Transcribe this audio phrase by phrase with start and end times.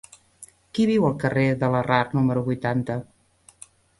[0.77, 2.99] Qui viu al carrer de Larrard número vuitanta?